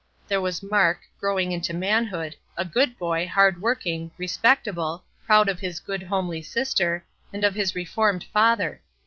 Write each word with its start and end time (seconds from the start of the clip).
There 0.27 0.41
was 0.41 0.63
Mark, 0.63 1.01
growing 1.19 1.51
into 1.51 1.75
manhood, 1.75 2.35
a 2.57 2.65
good 2.65 2.97
boy, 2.97 3.27
hard 3.27 3.61
working, 3.61 4.09
respectable, 4.17 5.03
proud 5.27 5.47
of 5.47 5.59
his 5.59 5.79
good, 5.79 6.01
homely 6.01 6.41
sister, 6.41 7.05
and 7.31 7.43
of 7.43 7.53
his 7.53 7.75
reformed 7.75 8.23
father. 8.33 8.81